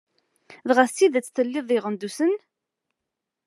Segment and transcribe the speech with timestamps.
[0.67, 2.33] Dɣa s tidett telliḍ di Iɣendusen?